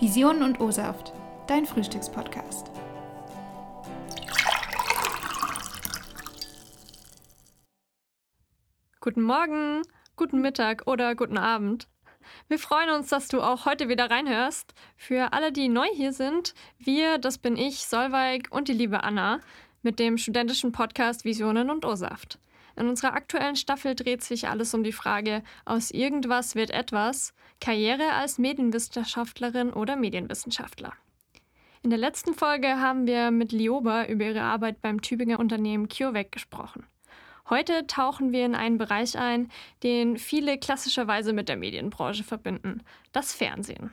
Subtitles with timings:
[0.00, 1.12] Visionen und O-Saft,
[1.48, 2.70] dein Frühstückspodcast.
[9.00, 9.82] Guten Morgen,
[10.14, 11.88] guten Mittag oder guten Abend.
[12.46, 14.72] Wir freuen uns, dass du auch heute wieder reinhörst.
[14.96, 19.40] Für alle, die neu hier sind, wir, das bin ich, Solveig und die liebe Anna
[19.82, 22.38] mit dem studentischen Podcast Visionen und O-Saft.
[22.78, 28.12] In unserer aktuellen Staffel dreht sich alles um die Frage, aus irgendwas wird etwas, Karriere
[28.12, 30.92] als Medienwissenschaftlerin oder Medienwissenschaftler.
[31.82, 36.30] In der letzten Folge haben wir mit Lioba über ihre Arbeit beim Tübinger Unternehmen CureVac
[36.30, 36.86] gesprochen.
[37.50, 39.50] Heute tauchen wir in einen Bereich ein,
[39.82, 43.90] den viele klassischerweise mit der Medienbranche verbinden, das Fernsehen.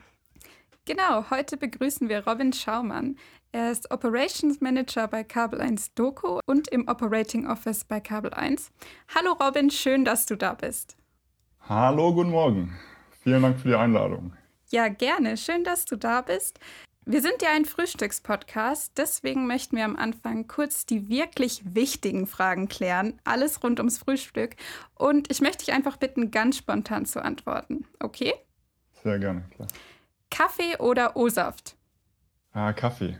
[0.84, 3.16] Genau, heute begrüßen wir Robin Schaumann.
[3.52, 8.70] Er ist Operations Manager bei Kabel 1 Doku und im Operating Office bei Kabel 1.
[9.14, 10.96] Hallo Robin, schön, dass du da bist.
[11.60, 12.76] Hallo, guten Morgen.
[13.22, 14.34] Vielen Dank für die Einladung.
[14.70, 15.36] Ja, gerne.
[15.36, 16.60] Schön, dass du da bist.
[17.08, 22.68] Wir sind ja ein Frühstückspodcast, deswegen möchten wir am Anfang kurz die wirklich wichtigen Fragen
[22.68, 23.20] klären.
[23.22, 24.56] Alles rund ums Frühstück.
[24.96, 27.86] Und ich möchte dich einfach bitten, ganz spontan zu antworten.
[28.00, 28.34] Okay?
[29.04, 29.68] Sehr gerne, klar.
[30.30, 31.76] Kaffee oder O-Saft?
[32.52, 33.16] Ah, Kaffee.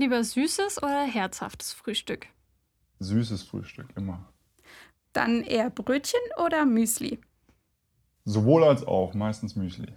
[0.00, 2.28] Lieber süßes oder herzhaftes Frühstück?
[3.00, 4.24] Süßes Frühstück, immer.
[5.12, 7.18] Dann eher Brötchen oder Müsli?
[8.24, 9.88] Sowohl als auch, meistens Müsli.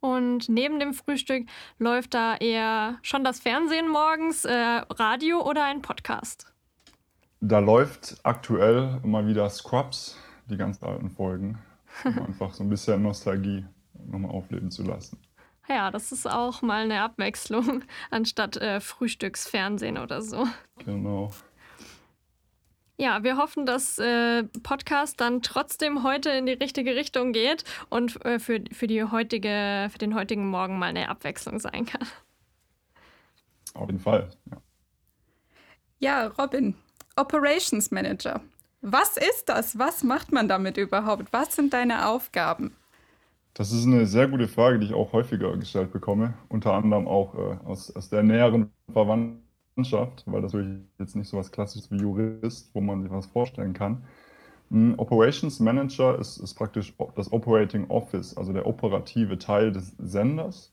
[0.00, 1.46] Und neben dem Frühstück
[1.78, 6.52] läuft da eher schon das Fernsehen morgens, äh, Radio oder ein Podcast?
[7.40, 10.18] Da läuft aktuell immer wieder Scrubs,
[10.50, 11.62] die ganz alten Folgen,
[12.02, 15.20] um einfach so ein bisschen Nostalgie nochmal aufleben zu lassen.
[15.68, 20.46] Ja, das ist auch mal eine Abwechslung anstatt äh, Frühstücksfernsehen oder so.
[20.84, 21.32] Genau.
[22.96, 28.24] Ja, wir hoffen, dass äh, Podcast dann trotzdem heute in die richtige Richtung geht und
[28.24, 32.06] äh, für, für, die heutige, für den heutigen Morgen mal eine Abwechslung sein kann.
[33.74, 34.30] Auf jeden Fall.
[34.50, 34.58] Ja,
[35.98, 36.76] ja Robin,
[37.16, 38.40] Operations Manager.
[38.80, 39.76] Was ist das?
[39.78, 41.32] Was macht man damit überhaupt?
[41.32, 42.76] Was sind deine Aufgaben?
[43.54, 46.34] Das ist eine sehr gute Frage, die ich auch häufiger gestellt bekomme.
[46.48, 49.44] Unter anderem auch äh, aus, aus der näheren Verwandtschaft
[50.26, 53.72] weil das wirklich jetzt nicht so was Klassisches wie Jurist, wo man sich was vorstellen
[53.72, 54.04] kann.
[54.70, 60.72] Ein Operations Manager ist, ist praktisch das Operating Office, also der operative Teil des Senders.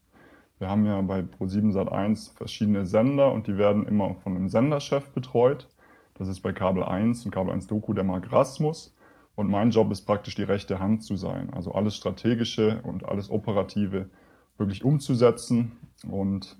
[0.59, 5.09] Wir haben ja bei Pro7 Sat1 verschiedene Sender und die werden immer von einem Senderchef
[5.09, 5.67] betreut.
[6.13, 8.95] Das ist bei Kabel 1 und Kabel 1 Doku der Marc Rasmus.
[9.35, 13.29] Und mein Job ist praktisch die rechte Hand zu sein, also alles Strategische und alles
[13.29, 14.09] Operative
[14.57, 15.71] wirklich umzusetzen.
[16.09, 16.57] Und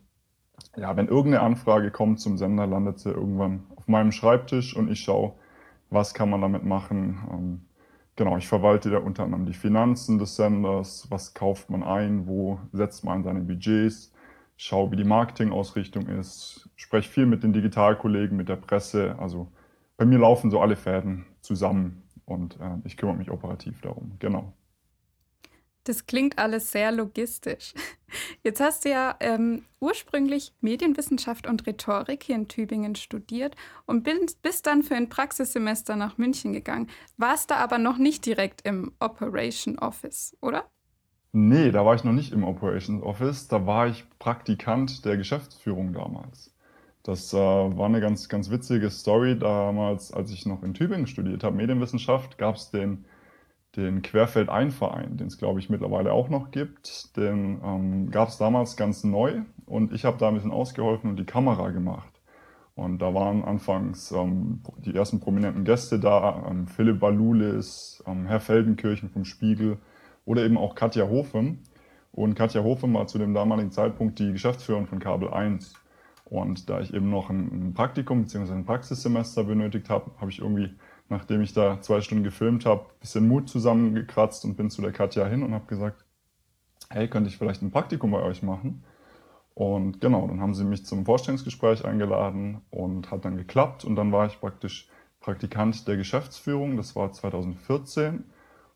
[0.75, 5.01] ja, wenn irgendeine Anfrage kommt zum Sender, landet sie irgendwann auf meinem Schreibtisch und ich
[5.01, 5.33] schaue,
[5.89, 7.19] was kann man damit machen.
[7.31, 7.65] Ähm,
[8.15, 12.59] genau, ich verwalte da unter anderem die Finanzen des Senders, was kauft man ein, wo
[12.71, 14.13] setzt man seine Budgets,
[14.55, 19.15] schaue, wie die Marketingausrichtung ist, spreche viel mit den Digitalkollegen, mit der Presse.
[19.19, 19.51] Also
[19.97, 24.13] bei mir laufen so alle Fäden zusammen und äh, ich kümmere mich operativ darum.
[24.19, 24.53] Genau.
[25.83, 27.73] Das klingt alles sehr logistisch.
[28.43, 33.55] Jetzt hast du ja ähm, ursprünglich Medienwissenschaft und Rhetorik hier in Tübingen studiert
[33.85, 34.07] und
[34.41, 36.87] bist dann für ein Praxissemester nach München gegangen.
[37.17, 40.69] Warst da aber noch nicht direkt im Operation Office, oder?
[41.33, 43.47] Nee, da war ich noch nicht im Operation Office.
[43.47, 46.53] Da war ich Praktikant der Geschäftsführung damals.
[47.03, 49.38] Das äh, war eine ganz, ganz witzige Story.
[49.38, 53.06] Damals, als ich noch in Tübingen studiert habe, Medienwissenschaft, gab es den
[53.75, 57.16] den Querfeld-Ein-Verein, den es, glaube ich, mittlerweile auch noch gibt.
[57.16, 61.17] Den ähm, gab es damals ganz neu und ich habe da ein bisschen ausgeholfen und
[61.17, 62.11] die Kamera gemacht.
[62.75, 68.40] Und da waren anfangs ähm, die ersten prominenten Gäste da, ähm, Philipp Balulis, ähm, Herr
[68.40, 69.78] Feldenkirchen vom Spiegel
[70.25, 71.59] oder eben auch Katja Hofem.
[72.11, 75.73] Und Katja Hofem war zu dem damaligen Zeitpunkt die Geschäftsführerin von Kabel 1.
[76.31, 78.53] Und da ich eben noch ein, Praktikum bzw.
[78.53, 80.73] ein Praxissemester benötigt habe, habe ich irgendwie
[81.11, 84.93] nachdem ich da zwei Stunden gefilmt habe, ein bisschen Mut zusammengekratzt und bin zu der
[84.93, 86.05] Katja hin und habe gesagt,
[86.89, 88.83] hey, könnte ich vielleicht ein Praktikum bei euch machen?
[89.53, 93.84] Und genau, dann haben sie mich zum Vorstellungsgespräch eingeladen und hat dann geklappt.
[93.84, 94.87] Und dann war ich praktisch
[95.19, 96.77] Praktikant der Geschäftsführung.
[96.77, 98.23] Das war 2014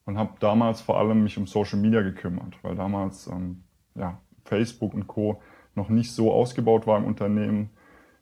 [0.06, 3.63] und habe damals vor allem mich um Social Media gekümmert, weil damals ähm,
[3.96, 5.42] ja, Facebook und Co.
[5.75, 7.69] noch nicht so ausgebaut war im Unternehmen,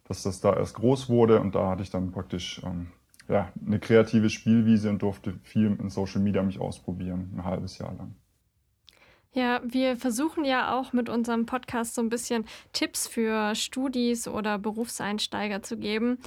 [0.05, 1.39] dass das da erst groß wurde.
[1.39, 2.87] Und da hatte ich dann praktisch ähm,
[3.29, 7.93] ja, eine kreative Spielwiese und durfte viel in Social Media mich ausprobieren, ein halbes Jahr
[7.93, 8.15] lang.
[9.31, 14.59] Ja, wir versuchen ja auch mit unserem Podcast so ein bisschen Tipps für Studis oder
[14.59, 16.19] Berufseinsteiger zu geben.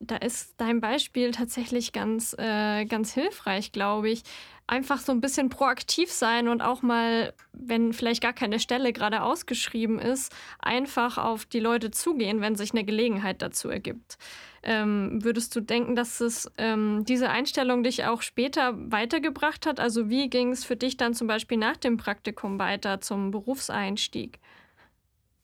[0.00, 4.24] da ist dein Beispiel tatsächlich ganz, äh, ganz hilfreich, glaube ich.
[4.66, 9.22] Einfach so ein bisschen proaktiv sein und auch mal, wenn vielleicht gar keine Stelle gerade
[9.22, 14.18] ausgeschrieben ist, einfach auf die Leute zugehen, wenn sich eine Gelegenheit dazu ergibt.
[14.62, 19.80] Ähm, würdest du denken, dass es ähm, diese Einstellung dich auch später weitergebracht hat?
[19.80, 24.38] Also wie ging es für dich dann zum Beispiel nach dem Praktikum weiter zum Berufseinstieg?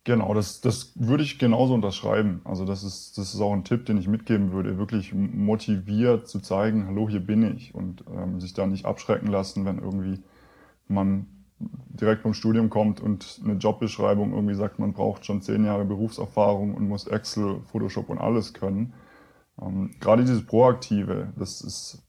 [0.04, 2.40] Genau, das, das würde ich genauso unterschreiben.
[2.44, 6.40] Also das ist, das ist auch ein Tipp, den ich mitgeben würde, wirklich motiviert zu
[6.40, 10.22] zeigen, hallo, hier bin ich und ähm, sich da nicht abschrecken lassen, wenn irgendwie
[10.88, 11.26] man
[11.60, 16.74] direkt vom Studium kommt und eine Jobbeschreibung irgendwie sagt, man braucht schon zehn Jahre Berufserfahrung
[16.74, 18.94] und muss Excel, Photoshop und alles können.
[19.60, 22.02] Ähm, gerade dieses Proaktive, das ist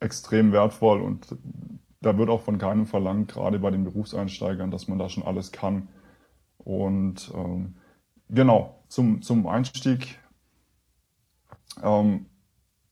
[0.00, 1.28] extrem wertvoll und
[2.02, 5.52] da wird auch von keinem verlangt, gerade bei den Berufseinsteigern, dass man da schon alles
[5.52, 5.88] kann.
[6.64, 7.76] Und ähm,
[8.28, 10.18] genau, zum, zum Einstieg.
[11.82, 12.26] Ähm,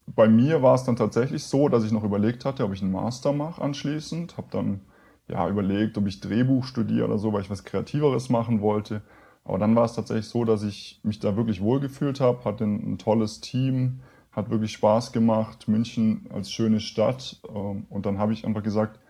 [0.07, 2.93] bei mir war es dann tatsächlich so, dass ich noch überlegt hatte, ob ich einen
[2.93, 4.37] Master mache anschließend.
[4.37, 4.81] Habe dann
[5.29, 9.03] ja überlegt, ob ich Drehbuch studiere oder so, weil ich was Kreativeres machen wollte.
[9.45, 12.95] Aber dann war es tatsächlich so, dass ich mich da wirklich wohlgefühlt habe, hatte ein,
[12.95, 14.01] ein tolles Team,
[14.33, 17.41] hat wirklich Spaß gemacht, München als schöne Stadt.
[17.55, 19.01] Ähm, und dann habe ich einfach gesagt,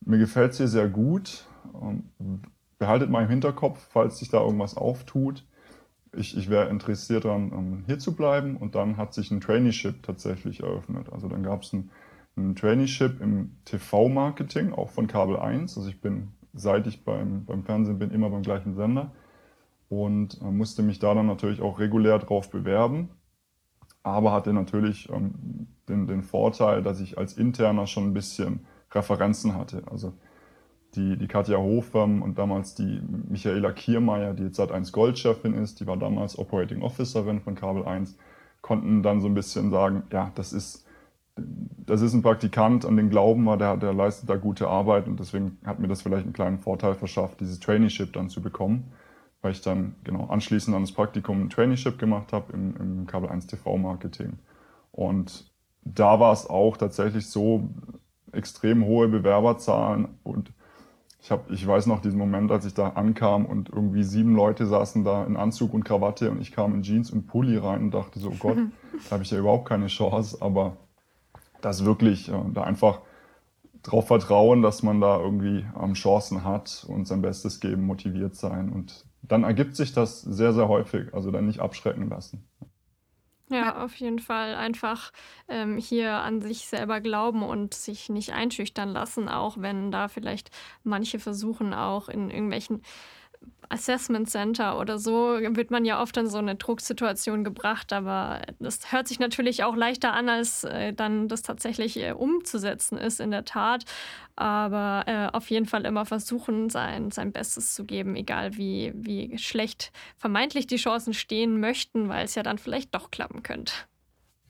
[0.00, 1.46] mir gefällt es hier sehr gut.
[2.74, 5.44] Ähm, behaltet mal im Hinterkopf, falls sich da irgendwas auftut.
[6.12, 8.56] Ich, ich wäre interessiert daran, um hier zu bleiben.
[8.56, 11.12] Und dann hat sich ein Traineeship tatsächlich eröffnet.
[11.12, 11.90] Also dann gab es ein,
[12.36, 15.76] ein Traineeship im TV-Marketing, auch von Kabel 1.
[15.76, 19.12] Also ich bin, seit ich beim, beim Fernsehen bin, immer beim gleichen Sender.
[19.88, 23.10] Und äh, musste mich da dann natürlich auch regulär drauf bewerben.
[24.02, 29.54] Aber hatte natürlich ähm, den, den Vorteil, dass ich als Interner schon ein bisschen Referenzen
[29.56, 29.82] hatte.
[29.90, 30.12] Also
[30.96, 35.80] die, die Katja Hofam und damals die Michaela Kiermeier, die jetzt seit 1 Goldchefin ist,
[35.80, 38.16] die war damals Operating Officerin von Kabel 1,
[38.60, 40.86] konnten dann so ein bisschen sagen, ja, das ist,
[41.36, 45.20] das ist ein Praktikant, an den glauben wir, der, der leistet da gute Arbeit und
[45.20, 48.92] deswegen hat mir das vielleicht einen kleinen Vorteil verschafft, dieses Traineeship dann zu bekommen,
[49.42, 53.28] weil ich dann genau anschließend an das Praktikum ein Traineeship gemacht habe im, im Kabel
[53.28, 54.38] 1 TV Marketing.
[54.92, 55.52] Und
[55.84, 57.68] da war es auch tatsächlich so
[58.32, 60.52] extrem hohe Bewerberzahlen und
[61.24, 64.66] ich, hab, ich weiß noch diesen Moment, als ich da ankam und irgendwie sieben Leute
[64.66, 67.94] saßen da in Anzug und Krawatte und ich kam in Jeans und Pulli rein und
[67.94, 68.58] dachte so, oh Gott,
[69.08, 70.36] da habe ich ja überhaupt keine Chance.
[70.40, 70.76] Aber
[71.62, 73.00] das wirklich, äh, da einfach
[73.82, 78.68] darauf vertrauen, dass man da irgendwie ähm, Chancen hat und sein Bestes geben, motiviert sein.
[78.68, 81.14] Und dann ergibt sich das sehr, sehr häufig.
[81.14, 82.46] Also dann nicht abschrecken lassen.
[83.50, 85.12] Ja, auf jeden Fall einfach
[85.48, 90.50] ähm, hier an sich selber glauben und sich nicht einschüchtern lassen, auch wenn da vielleicht
[90.82, 92.82] manche versuchen, auch in irgendwelchen
[93.68, 98.92] Assessment Center oder so wird man ja oft in so eine Drucksituation gebracht, aber das
[98.92, 103.30] hört sich natürlich auch leichter an, als äh, dann das tatsächlich äh, umzusetzen ist in
[103.30, 103.84] der Tat.
[104.36, 109.38] Aber äh, auf jeden Fall immer versuchen, sein, sein Bestes zu geben, egal wie, wie
[109.38, 113.72] schlecht vermeintlich die Chancen stehen möchten, weil es ja dann vielleicht doch klappen könnte.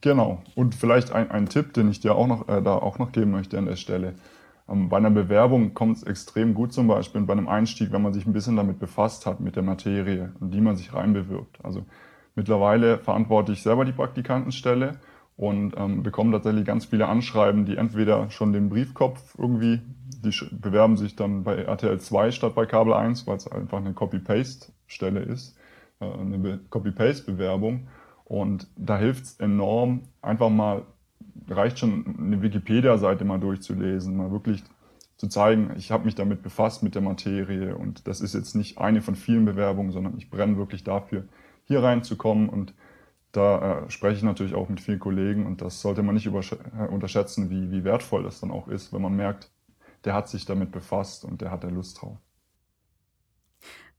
[0.01, 0.41] Genau.
[0.55, 3.31] Und vielleicht ein, ein Tipp, den ich dir auch noch, äh, da auch noch geben
[3.31, 4.15] möchte an der Stelle.
[4.69, 8.13] Ähm, bei einer Bewerbung kommt es extrem gut zum Beispiel bei einem Einstieg, wenn man
[8.13, 11.63] sich ein bisschen damit befasst hat, mit der Materie, in die man sich reinbewirbt.
[11.63, 11.85] Also
[12.35, 14.99] mittlerweile verantworte ich selber die Praktikantenstelle
[15.37, 19.81] und ähm, bekomme tatsächlich ganz viele Anschreiben, die entweder schon den Briefkopf irgendwie,
[20.23, 23.93] die bewerben sich dann bei RTL 2 statt bei Kabel 1, weil es einfach eine
[23.93, 25.57] Copy-Paste-Stelle ist,
[25.99, 27.87] äh, eine Copy-Paste-Bewerbung.
[28.23, 30.83] Und da hilft es enorm, einfach mal
[31.49, 34.63] reicht schon, eine Wikipedia-Seite mal durchzulesen, mal wirklich
[35.17, 38.77] zu zeigen, ich habe mich damit befasst mit der Materie und das ist jetzt nicht
[38.77, 41.23] eine von vielen Bewerbungen, sondern ich brenne wirklich dafür,
[41.65, 42.73] hier reinzukommen und
[43.31, 46.87] da äh, spreche ich natürlich auch mit vielen Kollegen und das sollte man nicht äh,
[46.89, 49.51] unterschätzen, wie, wie wertvoll das dann auch ist, wenn man merkt,
[50.05, 52.17] der hat sich damit befasst und der hat da Lust drauf.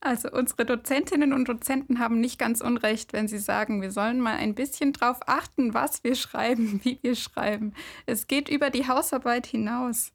[0.01, 4.37] Also unsere Dozentinnen und Dozenten haben nicht ganz unrecht, wenn sie sagen, wir sollen mal
[4.37, 7.73] ein bisschen drauf achten, was wir schreiben, wie wir schreiben.
[8.05, 10.13] Es geht über die Hausarbeit hinaus.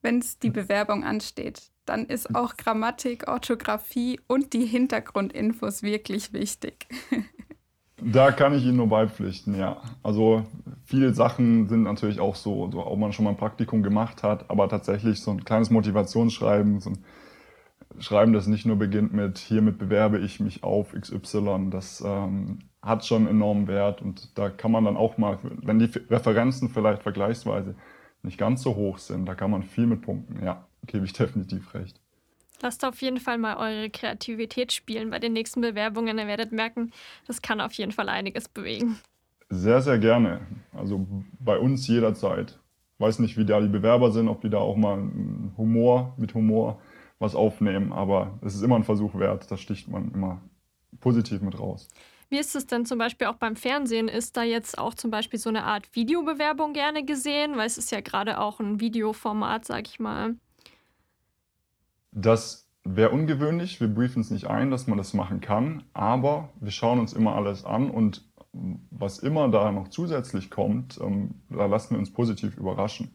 [0.00, 6.86] Wenn es die Bewerbung ansteht, dann ist auch Grammatik, Orthographie und die Hintergrundinfos wirklich wichtig.
[8.00, 9.78] Da kann ich Ihnen nur beipflichten, ja.
[10.04, 10.46] Also
[10.84, 14.48] viele Sachen sind natürlich auch so, so, ob man schon mal ein Praktikum gemacht hat,
[14.48, 17.04] aber tatsächlich so ein kleines Motivationsschreiben, so ein
[17.98, 23.04] Schreiben, das nicht nur beginnt mit, hiermit bewerbe ich mich auf XY, das ähm, hat
[23.04, 27.74] schon enormen Wert und da kann man dann auch mal, wenn die Referenzen vielleicht vergleichsweise
[28.22, 30.44] nicht ganz so hoch sind, da kann man viel mit punkten.
[30.44, 32.00] Ja, gebe ich definitiv recht.
[32.60, 36.18] Lasst auf jeden Fall mal eure Kreativität spielen bei den nächsten Bewerbungen.
[36.18, 36.90] Ihr werdet merken,
[37.26, 38.98] das kann auf jeden Fall einiges bewegen.
[39.48, 40.40] Sehr, sehr gerne.
[40.72, 41.06] Also
[41.38, 42.58] bei uns jederzeit.
[42.98, 44.98] Weiß nicht, wie da die Bewerber sind, ob die da auch mal
[45.56, 46.80] Humor mit Humor
[47.18, 49.50] was aufnehmen, aber es ist immer ein Versuch wert.
[49.50, 50.40] Da sticht man immer
[51.00, 51.88] positiv mit raus.
[52.30, 54.08] Wie ist es denn zum Beispiel auch beim Fernsehen?
[54.08, 57.56] Ist da jetzt auch zum Beispiel so eine Art Videobewerbung gerne gesehen?
[57.56, 60.36] Weil es ist ja gerade auch ein Videoformat, sag ich mal.
[62.12, 63.80] Das wäre ungewöhnlich.
[63.80, 65.84] Wir briefen es nicht ein, dass man das machen kann.
[65.94, 68.28] Aber wir schauen uns immer alles an und
[68.90, 73.10] was immer da noch zusätzlich kommt, ähm, da lassen wir uns positiv überraschen.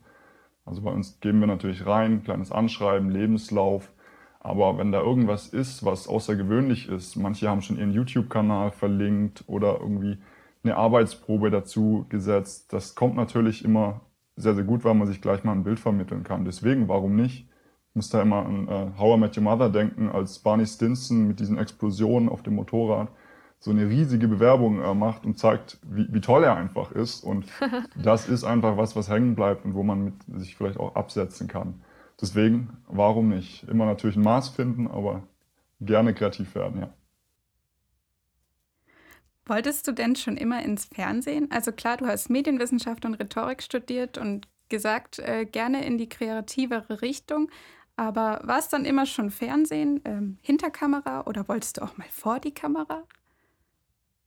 [0.66, 3.92] Also bei uns geben wir natürlich rein, kleines Anschreiben, Lebenslauf.
[4.40, 9.80] Aber wenn da irgendwas ist, was außergewöhnlich ist, manche haben schon ihren YouTube-Kanal verlinkt oder
[9.80, 10.18] irgendwie
[10.64, 14.02] eine Arbeitsprobe dazu gesetzt, das kommt natürlich immer
[14.36, 16.46] sehr, sehr gut, weil man sich gleich mal ein Bild vermitteln kann.
[16.46, 17.48] Deswegen, warum nicht?
[17.90, 21.28] Ich muss da immer an äh, How I Met Your Mother denken, als Barney Stinson
[21.28, 23.10] mit diesen Explosionen auf dem Motorrad
[23.64, 27.24] so eine riesige Bewerbung äh, macht und zeigt, wie, wie toll er einfach ist.
[27.24, 27.46] Und
[27.96, 31.48] das ist einfach was, was hängen bleibt und wo man mit sich vielleicht auch absetzen
[31.48, 31.82] kann.
[32.20, 33.64] Deswegen, warum nicht?
[33.70, 35.24] Immer natürlich ein Maß finden, aber
[35.80, 36.94] gerne kreativ werden, ja.
[39.46, 41.50] Wolltest du denn schon immer ins Fernsehen?
[41.50, 47.02] Also klar, du hast Medienwissenschaft und Rhetorik studiert und gesagt, äh, gerne in die kreativere
[47.02, 47.50] Richtung.
[47.96, 52.08] Aber war es dann immer schon Fernsehen, ähm, hinter Kamera oder wolltest du auch mal
[52.12, 53.04] vor die Kamera?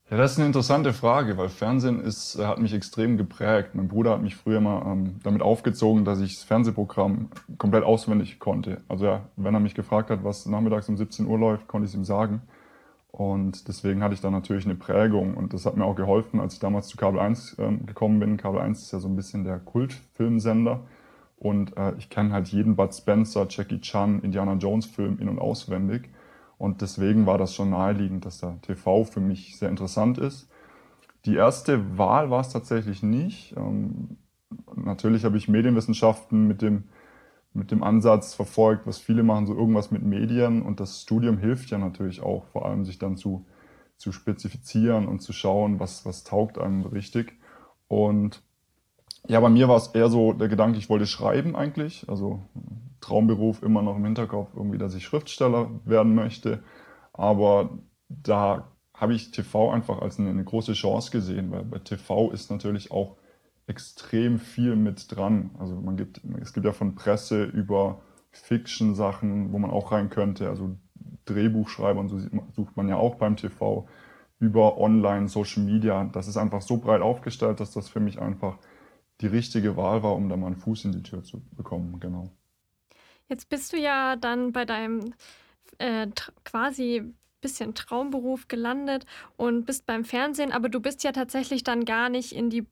[0.09, 3.75] Ja, das ist eine interessante Frage, weil Fernsehen ist, hat mich extrem geprägt.
[3.75, 8.39] Mein Bruder hat mich früher mal ähm, damit aufgezogen, dass ich das Fernsehprogramm komplett auswendig
[8.39, 8.83] konnte.
[8.89, 11.91] Also ja, wenn er mich gefragt hat, was nachmittags um 17 Uhr läuft, konnte ich
[11.91, 12.43] es ihm sagen.
[13.11, 16.55] Und deswegen hatte ich da natürlich eine Prägung und das hat mir auch geholfen, als
[16.55, 18.37] ich damals zu Kabel 1 ähm, gekommen bin.
[18.37, 20.83] Kabel 1 ist ja so ein bisschen der Kultfilmsender
[21.37, 25.41] und äh, ich kenne halt jeden Bud Spencer, Jackie Chan, Indiana Jones Film in- und
[25.41, 26.11] auswendig.
[26.59, 30.49] Und deswegen war das schon naheliegend, dass der TV für mich sehr interessant ist.
[31.27, 33.55] Die erste Wahl war es tatsächlich nicht.
[33.57, 34.17] Ähm,
[34.75, 36.85] natürlich habe ich Medienwissenschaften mit dem,
[37.53, 40.63] mit dem Ansatz verfolgt, was viele machen, so irgendwas mit Medien.
[40.63, 43.45] Und das Studium hilft ja natürlich auch, vor allem sich dann zu,
[43.97, 47.35] zu spezifizieren und zu schauen, was, was taugt einem richtig.
[47.89, 48.43] Und
[49.29, 52.09] ja, bei mir war es eher so der Gedanke, ich wollte schreiben eigentlich.
[52.09, 52.43] Also
[53.01, 56.63] Traumberuf immer noch im Hinterkopf, irgendwie, dass ich Schriftsteller werden möchte.
[57.13, 57.79] Aber
[58.09, 62.51] da habe ich TV einfach als eine, eine große Chance gesehen, weil bei TV ist
[62.51, 63.17] natürlich auch
[63.67, 65.51] extrem viel mit dran.
[65.59, 70.49] Also man gibt, es gibt ja von Presse über Fiction-Sachen, wo man auch rein könnte.
[70.49, 70.77] Also
[71.25, 72.19] Drehbuchschreiber und so
[72.53, 73.89] sucht man ja auch beim TV
[74.39, 76.05] über Online, Social Media.
[76.13, 78.59] Das ist einfach so breit aufgestellt, dass das für mich einfach
[79.21, 82.31] die richtige Wahl war, um da mal einen Fuß in die Tür zu bekommen, genau.
[83.29, 85.15] Jetzt bist du ja dann bei deinem
[85.79, 86.07] äh,
[86.45, 89.05] quasi bisschen Traumberuf gelandet
[89.37, 92.67] und bist beim Fernsehen, aber du bist ja tatsächlich dann gar nicht in die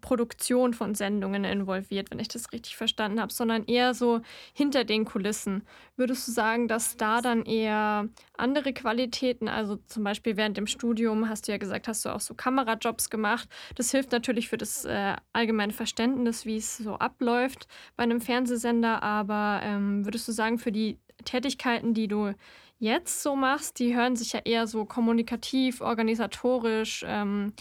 [0.00, 4.20] Produktion von Sendungen involviert, wenn ich das richtig verstanden habe, sondern eher so
[4.54, 5.62] hinter den Kulissen.
[5.96, 11.28] Würdest du sagen, dass da dann eher andere Qualitäten, also zum Beispiel während dem Studium
[11.28, 13.48] hast du ja gesagt, hast du auch so Kamerajobs gemacht.
[13.74, 19.02] Das hilft natürlich für das äh, allgemeine Verständnis, wie es so abläuft bei einem Fernsehsender,
[19.02, 22.32] aber ähm, würdest du sagen, für die Tätigkeiten, die du
[22.78, 27.52] jetzt so machst, die hören sich ja eher so kommunikativ, organisatorisch, ähm,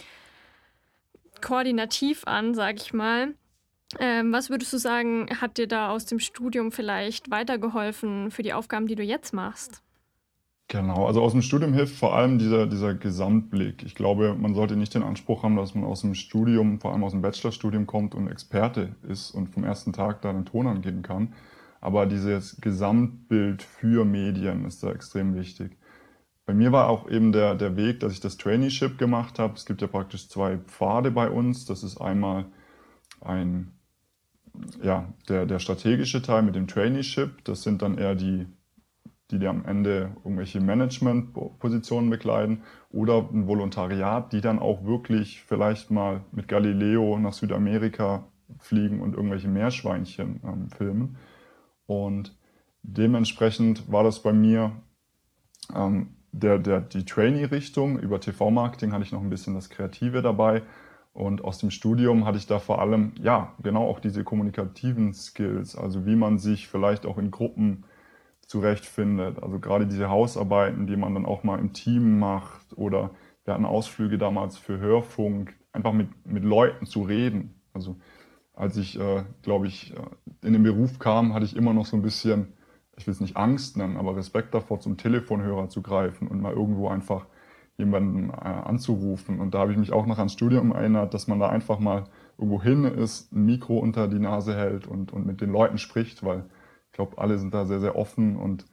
[1.43, 3.35] koordinativ an, sag ich mal.
[3.99, 8.53] Ähm, was würdest du sagen, hat dir da aus dem Studium vielleicht weitergeholfen für die
[8.53, 9.83] Aufgaben, die du jetzt machst?
[10.69, 13.83] Genau, also aus dem Studium hilft vor allem dieser, dieser Gesamtblick.
[13.83, 17.03] Ich glaube, man sollte nicht den Anspruch haben, dass man aus dem Studium, vor allem
[17.03, 21.03] aus dem Bachelorstudium kommt und Experte ist und vom ersten Tag da einen Ton angeben
[21.03, 21.33] kann.
[21.79, 25.77] Aber dieses Gesamtbild für Medien ist da extrem wichtig.
[26.45, 29.53] Bei mir war auch eben der, der Weg, dass ich das Traineeship gemacht habe.
[29.53, 31.65] Es gibt ja praktisch zwei Pfade bei uns.
[31.65, 32.45] Das ist einmal
[33.21, 33.71] ein,
[34.81, 37.43] ja, der, der strategische Teil mit dem Traineeship.
[37.45, 38.45] Das sind dann eher die,
[39.31, 45.91] die, die am Ende irgendwelche Managementpositionen bekleiden oder ein Volontariat, die dann auch wirklich vielleicht
[45.91, 48.27] mal mit Galileo nach Südamerika
[48.59, 51.15] fliegen und irgendwelche Meerschweinchen ähm, filmen.
[51.85, 52.37] Und
[52.81, 54.73] dementsprechend war das bei mir
[55.73, 57.97] ähm, der, der, die Trainee-Richtung.
[57.99, 60.63] Über TV-Marketing hatte ich noch ein bisschen das Kreative dabei.
[61.13, 65.75] Und aus dem Studium hatte ich da vor allem, ja, genau auch diese kommunikativen Skills,
[65.75, 67.85] also wie man sich vielleicht auch in Gruppen
[68.47, 69.41] zurechtfindet.
[69.41, 73.11] Also gerade diese Hausarbeiten, die man dann auch mal im Team macht oder
[73.45, 77.53] wir hatten Ausflüge damals für Hörfunk, einfach mit, mit Leuten zu reden.
[77.73, 77.97] Also
[78.55, 81.95] als ich, äh, glaube ich, äh, in den Beruf kam, hatte ich immer noch so
[81.95, 82.53] ein bisschen
[82.95, 86.53] ich will es nicht Angst nennen, aber Respekt davor, zum Telefonhörer zu greifen und mal
[86.53, 87.25] irgendwo einfach
[87.77, 89.39] jemanden äh, anzurufen.
[89.39, 92.05] Und da habe ich mich auch noch ans Studium erinnert, dass man da einfach mal
[92.37, 96.23] irgendwo hin ist, ein Mikro unter die Nase hält und, und mit den Leuten spricht,
[96.23, 96.45] weil
[96.87, 98.35] ich glaube, alle sind da sehr, sehr offen.
[98.35, 98.65] Und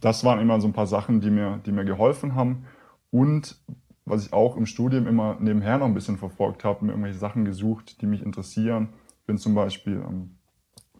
[0.00, 2.64] das waren immer so ein paar Sachen, die mir, die mir geholfen haben.
[3.10, 3.60] Und
[4.04, 7.44] was ich auch im Studium immer nebenher noch ein bisschen verfolgt habe, mir irgendwelche Sachen
[7.44, 8.88] gesucht, die mich interessieren.
[9.20, 10.36] Ich bin zum Beispiel ähm,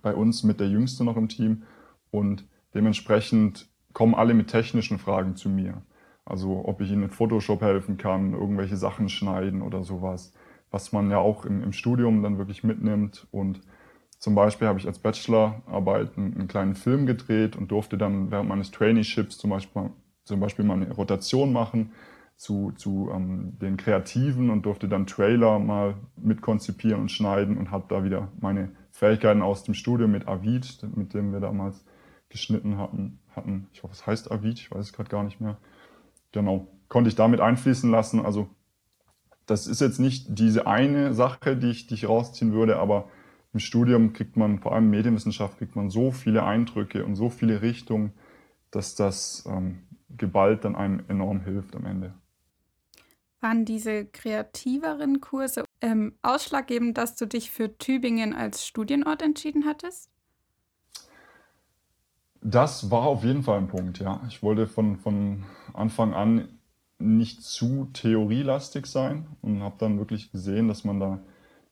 [0.02, 1.64] bei uns mit der Jüngste noch im Team
[2.12, 5.82] und dementsprechend kommen alle mit technischen Fragen zu mir.
[6.24, 10.32] Also ob ich ihnen mit Photoshop helfen kann, irgendwelche Sachen schneiden oder sowas,
[10.70, 13.26] was man ja auch im, im Studium dann wirklich mitnimmt.
[13.32, 13.60] Und
[14.18, 18.48] zum Beispiel habe ich als Bachelorarbeit einen, einen kleinen Film gedreht und durfte dann während
[18.48, 19.90] meines Traineeships zum Beispiel,
[20.24, 21.92] zum Beispiel mal eine Rotation machen
[22.36, 27.84] zu, zu ähm, den Kreativen und durfte dann Trailer mal mitkonzipieren und schneiden und habe
[27.88, 31.84] da wieder meine Fähigkeiten aus dem Studium mit Avid, mit dem wir damals
[32.30, 33.68] geschnitten hatten, hatten.
[33.72, 35.58] Ich hoffe, es heißt Avid, ich weiß es gerade gar nicht mehr
[36.32, 38.24] genau, konnte ich damit einfließen lassen.
[38.24, 38.48] Also
[39.46, 43.08] das ist jetzt nicht diese eine Sache, die ich, die ich rausziehen würde, aber
[43.52, 47.62] im Studium kriegt man, vor allem Medienwissenschaft, kriegt man so viele Eindrücke und so viele
[47.62, 48.12] Richtungen,
[48.70, 49.82] dass das ähm,
[50.16, 52.14] geballt dann einem enorm hilft am Ende.
[53.40, 60.10] Waren diese kreativeren Kurse ähm, ausschlaggebend, dass du dich für Tübingen als Studienort entschieden hattest?
[62.42, 64.20] Das war auf jeden Fall ein Punkt, ja.
[64.28, 65.44] Ich wollte von, von
[65.74, 66.48] Anfang an
[66.98, 71.20] nicht zu theorielastig sein und habe dann wirklich gesehen, dass man da,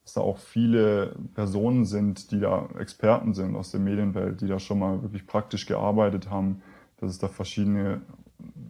[0.02, 4.58] dass da auch viele Personen sind, die da Experten sind aus der Medienwelt, die da
[4.58, 6.62] schon mal wirklich praktisch gearbeitet haben,
[6.98, 8.02] dass es da verschiedene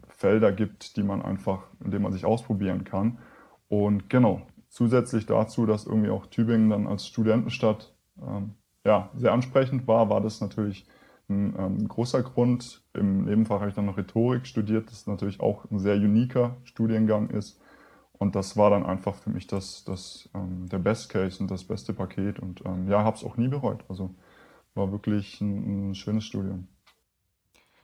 [0.09, 3.19] Felder gibt, die man einfach, in denen man sich ausprobieren kann.
[3.67, 9.87] Und genau, zusätzlich dazu, dass irgendwie auch Tübingen dann als Studentenstadt ähm, ja, sehr ansprechend
[9.87, 10.85] war, war das natürlich
[11.29, 12.81] ein ähm, großer Grund.
[12.93, 17.29] Im Nebenfach habe ich dann noch Rhetorik studiert, das natürlich auch ein sehr uniker Studiengang
[17.29, 17.61] ist.
[18.13, 21.63] Und das war dann einfach für mich das, das, ähm, der Best Case und das
[21.63, 22.39] beste Paket.
[22.39, 23.83] Und ähm, ja, habe es auch nie bereut.
[23.87, 24.13] Also
[24.75, 26.67] war wirklich ein, ein schönes Studium.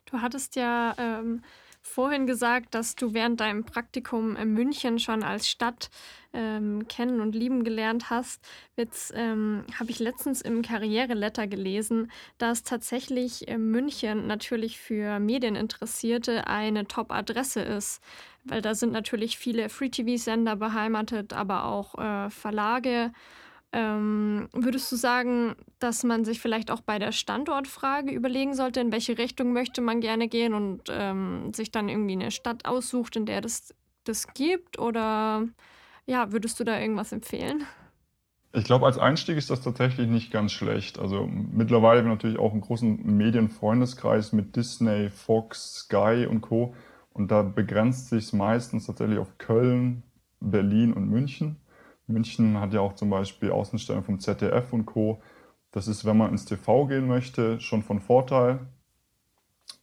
[0.05, 1.41] Du hattest ja ähm,
[1.85, 5.89] vorhin gesagt, dass du während deinem Praktikum in München schon als Stadt
[6.33, 8.41] ähm, kennen und lieben gelernt hast.
[8.75, 16.47] Jetzt ähm, habe ich letztens im Karriereletter gelesen, dass tatsächlich äh, München natürlich für Medieninteressierte
[16.47, 18.01] eine Top-Adresse ist,
[18.43, 23.11] weil da sind natürlich viele Free-TV-Sender beheimatet, aber auch äh, Verlage.
[23.77, 28.93] Ähm, würdest du sagen, dass man sich vielleicht auch bei der Standortfrage überlegen sollte, in
[28.93, 33.25] welche Richtung möchte man gerne gehen und ähm, sich dann irgendwie eine Stadt aussucht, in
[33.25, 34.79] der das, das gibt?
[34.79, 35.45] Oder
[36.05, 37.65] ja, würdest du da irgendwas empfehlen?
[38.53, 40.97] Ich glaube, als Einstieg ist das tatsächlich nicht ganz schlecht.
[40.97, 46.73] Also mittlerweile haben wir natürlich auch einen großen Medienfreundeskreis mit Disney, Fox, Sky und Co.
[47.11, 50.03] Und da begrenzt sich es meistens tatsächlich auf Köln,
[50.39, 51.57] Berlin und München.
[52.07, 55.21] München hat ja auch zum Beispiel Außenstellungen vom ZDF und Co.
[55.71, 58.59] Das ist, wenn man ins TV gehen möchte, schon von Vorteil.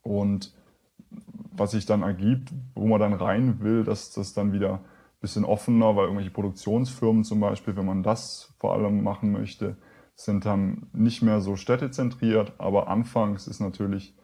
[0.02, 0.54] Und
[1.52, 4.80] was sich dann ergibt, wo man dann rein will, dass das dann wieder ein
[5.20, 9.76] bisschen offener, weil irgendwelche Produktionsfirmen zum Beispiel, wenn man das vor allem machen möchte,
[10.14, 12.54] sind dann nicht mehr so städtezentriert.
[12.58, 14.14] Aber anfangs ist natürlich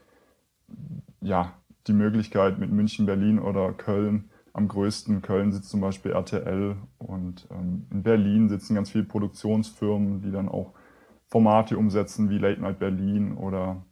[1.20, 1.52] ja
[1.86, 5.22] die Möglichkeit mit München, Berlin oder Köln am größten.
[5.22, 10.48] Köln sitzt zum Beispiel RTL und ähm, in Berlin sitzen ganz viele Produktionsfirmen, die dann
[10.48, 10.74] auch
[11.28, 13.84] Formate umsetzen wie Late Night Berlin oder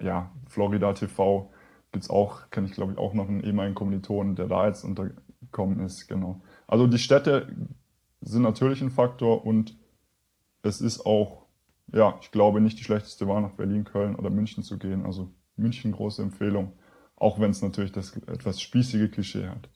[0.00, 1.50] ja, Florida TV
[1.92, 4.84] gibt es auch, kenne ich glaube ich auch noch einen ehemaligen Kommilitonen, der da jetzt
[4.84, 6.40] untergekommen ist, genau.
[6.66, 7.54] Also die Städte
[8.20, 9.76] sind natürlich ein Faktor und
[10.62, 11.46] es ist auch,
[11.92, 15.04] ja, ich glaube nicht die schlechteste Wahl nach Berlin, Köln oder München zu gehen.
[15.04, 16.72] Also München große Empfehlung.
[17.20, 19.68] Auch wenn es natürlich das etwas spießige Klischee hat.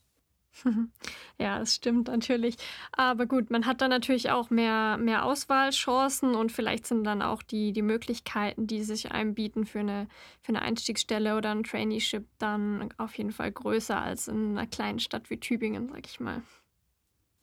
[1.36, 2.56] Ja, das stimmt natürlich.
[2.92, 7.42] Aber gut, man hat dann natürlich auch mehr, mehr Auswahlchancen und vielleicht sind dann auch
[7.42, 10.06] die, die Möglichkeiten, die sich einem bieten für eine,
[10.42, 15.00] für eine Einstiegsstelle oder ein Traineeship dann auf jeden Fall größer als in einer kleinen
[15.00, 16.42] Stadt wie Tübingen, sag ich mal.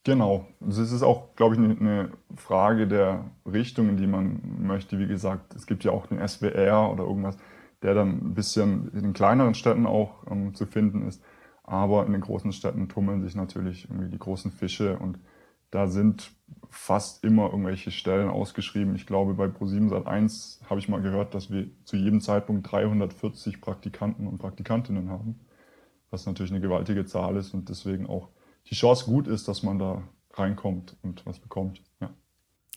[0.05, 0.47] Genau.
[0.67, 4.97] Es ist auch, glaube ich, eine Frage der Richtung, in die man möchte.
[4.99, 7.37] Wie gesagt, es gibt ja auch den SWR oder irgendwas
[7.81, 11.23] der dann ein bisschen in den kleineren Städten auch ähm, zu finden ist.
[11.63, 15.19] Aber in den großen Städten tummeln sich natürlich irgendwie die großen Fische und
[15.71, 16.33] da sind
[16.69, 18.95] fast immer irgendwelche Stellen ausgeschrieben.
[18.95, 23.61] Ich glaube, bei Pro7 Sat1 habe ich mal gehört, dass wir zu jedem Zeitpunkt 340
[23.61, 25.39] Praktikanten und Praktikantinnen haben,
[26.09, 28.29] was natürlich eine gewaltige Zahl ist und deswegen auch
[28.69, 31.81] die Chance gut ist, dass man da reinkommt und was bekommt.
[31.99, 32.13] Ja.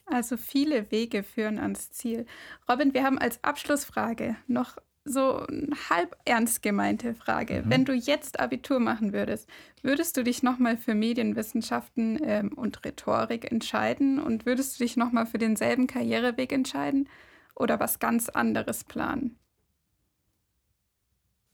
[0.06, 2.26] Also viele Wege führen ans Ziel.
[2.70, 7.62] Robin, wir haben als Abschlussfrage noch so eine halb ernst gemeinte Frage.
[7.64, 7.70] Mhm.
[7.70, 9.48] Wenn du jetzt Abitur machen würdest,
[9.82, 15.26] würdest du dich nochmal für Medienwissenschaften ähm, und Rhetorik entscheiden und würdest du dich nochmal
[15.26, 17.08] für denselben Karriereweg entscheiden
[17.54, 19.38] oder was ganz anderes planen?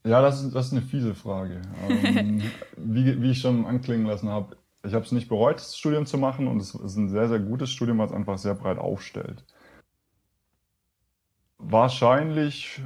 [0.03, 1.61] Ja, das ist, das ist eine fiese Frage.
[1.89, 2.41] Ähm,
[2.77, 6.17] wie, wie ich schon anklingen lassen habe, ich habe es nicht bereut, das Studium zu
[6.17, 9.43] machen und es ist ein sehr, sehr gutes Studium, was einfach sehr breit aufstellt.
[11.57, 12.81] Wahrscheinlich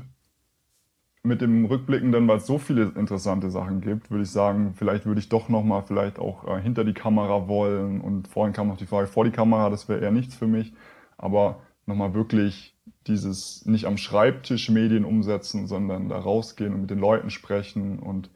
[1.26, 5.06] mit dem Rückblicken dann, weil es so viele interessante Sachen gibt, würde ich sagen, vielleicht
[5.06, 8.78] würde ich doch nochmal vielleicht auch äh, hinter die Kamera wollen und vorhin kam noch
[8.78, 10.74] die Frage vor die Kamera, das wäre eher nichts für mich,
[11.18, 12.76] aber nochmal wirklich
[13.08, 18.30] dieses nicht am Schreibtisch Medien umsetzen, sondern da rausgehen und mit den Leuten sprechen und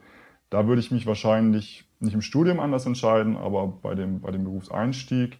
[0.50, 4.44] da würde ich mich wahrscheinlich nicht im Studium anders entscheiden, aber bei dem, bei dem
[4.44, 5.38] Berufseinstieg.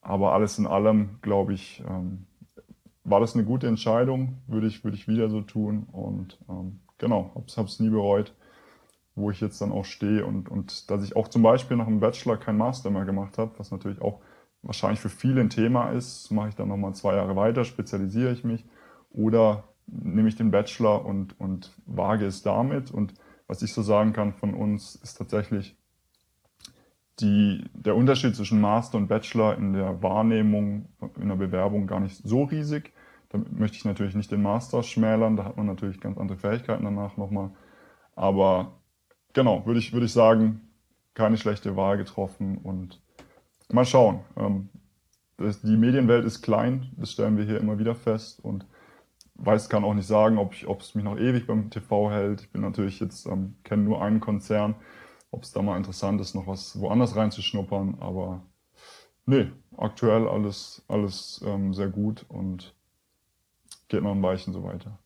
[0.00, 2.26] Aber alles in allem, glaube ich, ähm,
[3.08, 5.86] war das eine gute Entscheidung, würde ich, würde ich wieder so tun.
[5.92, 8.34] Und ähm, genau, habe es nie bereut,
[9.14, 10.26] wo ich jetzt dann auch stehe.
[10.26, 13.52] Und, und dass ich auch zum Beispiel nach dem Bachelor kein Master mehr gemacht habe,
[13.58, 14.20] was natürlich auch
[14.62, 18.42] wahrscheinlich für viele ein Thema ist, mache ich dann nochmal zwei Jahre weiter, spezialisiere ich
[18.42, 18.64] mich
[19.10, 22.90] oder nehme ich den Bachelor und, und wage es damit.
[22.90, 23.14] Und
[23.46, 25.76] was ich so sagen kann von uns, ist tatsächlich
[27.20, 30.88] die, der Unterschied zwischen Master und Bachelor in der Wahrnehmung,
[31.20, 32.92] in der Bewerbung gar nicht so riesig.
[33.28, 36.84] Da möchte ich natürlich nicht den Master schmälern, da hat man natürlich ganz andere Fähigkeiten
[36.84, 37.50] danach nochmal.
[38.14, 38.80] Aber
[39.32, 40.60] genau, würde ich, würde ich sagen,
[41.14, 43.02] keine schlechte Wahl getroffen und
[43.72, 44.20] mal schauen.
[44.36, 44.68] Ähm,
[45.38, 48.66] die Medienwelt ist klein, das stellen wir hier immer wieder fest und
[49.34, 52.42] weiß, kann auch nicht sagen, ob, ob es mich noch ewig beim TV hält.
[52.42, 54.76] Ich bin natürlich jetzt, ähm, kenne nur einen Konzern,
[55.30, 58.42] ob es da mal interessant ist, noch was woanders reinzuschnuppern, aber
[59.26, 62.75] nee, aktuell alles, alles ähm, sehr gut und
[63.88, 64.98] geht noch ein Weichen so weiter.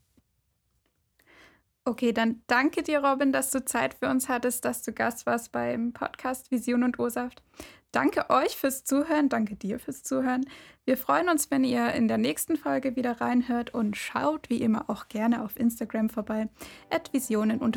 [1.84, 5.50] Okay, dann danke dir, Robin, dass du Zeit für uns hattest, dass du Gast warst
[5.50, 7.42] beim Podcast Vision und Ursaft.
[7.90, 10.44] Danke euch fürs Zuhören, danke dir fürs Zuhören.
[10.84, 14.88] Wir freuen uns, wenn ihr in der nächsten Folge wieder reinhört und schaut wie immer
[14.88, 16.48] auch gerne auf Instagram vorbei,
[16.90, 17.76] at visionen und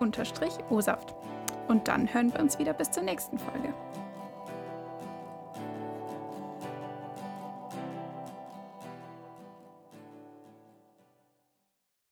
[0.00, 0.58] unterstrich
[1.68, 3.72] Und dann hören wir uns wieder bis zur nächsten Folge.